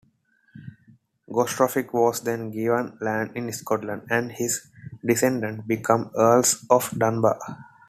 [1.31, 4.65] Gospatric was then given lands in Scotland, and his
[5.05, 7.37] descendants became earls of Dunbar.